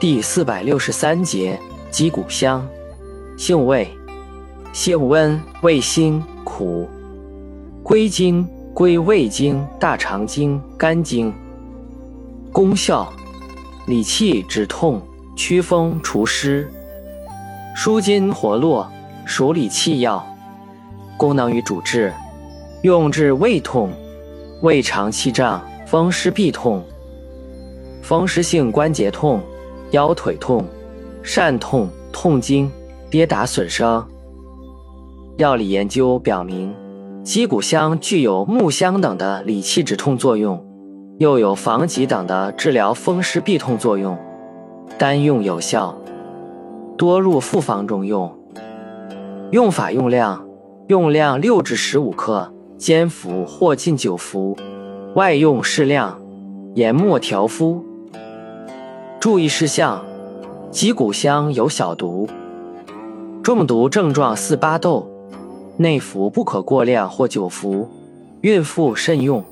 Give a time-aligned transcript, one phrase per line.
[0.00, 2.66] 第四百六十三节鸡骨香，
[3.36, 3.86] 性味：
[4.72, 6.88] 性温，味辛苦，
[7.82, 11.30] 归经归胃经、大肠经、肝经。
[12.50, 13.12] 功效：
[13.86, 15.02] 理气止痛、
[15.36, 16.66] 祛风除湿、
[17.76, 18.90] 舒筋活络，
[19.26, 20.26] 属理气药。
[21.18, 22.10] 功能与主治：
[22.80, 23.92] 用治胃痛、
[24.62, 26.82] 胃肠气胀、风湿痹痛、
[28.00, 29.42] 风湿性关节痛。
[29.92, 30.64] 腰腿痛、
[31.24, 32.70] 疝痛、痛经、
[33.10, 34.06] 跌打损伤。
[35.36, 36.72] 药理研究表明，
[37.24, 40.64] 鸡骨香具有木香等的理气止痛作用，
[41.18, 44.16] 又有防疾等的治疗风湿痹痛作用，
[44.96, 45.96] 单用有效，
[46.96, 48.32] 多入复方中用。
[49.50, 50.46] 用法用量：
[50.86, 54.56] 用量六至十五克，煎服或浸酒服，
[55.16, 56.20] 外用适量，
[56.76, 57.84] 研末调敷。
[59.20, 60.02] 注意事项：
[60.70, 62.26] 脊骨香有小毒，
[63.42, 65.06] 中毒症状似巴豆，
[65.76, 67.86] 内服不可过量或久服，
[68.40, 69.44] 孕妇慎用。